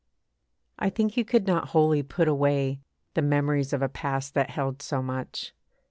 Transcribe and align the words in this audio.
I 0.79 0.89
think 0.89 1.15
you 1.15 1.23
could 1.23 1.45
not 1.45 1.67
wholly 1.67 2.01
put 2.01 2.27
away 2.27 2.79
The 3.13 3.21
memories 3.21 3.71
of 3.71 3.83
a 3.83 3.87
past 3.87 4.33
that 4.33 4.49
held 4.49 4.81
so 4.81 5.03
much. 5.03 5.53